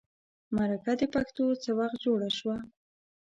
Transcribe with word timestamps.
مرکه 0.55 0.93
د 0.99 1.01
پښتو 1.13 1.45
څه 1.63 1.71
وخت 1.79 1.97
جوړه 2.05 2.29
شوه. 2.37 2.57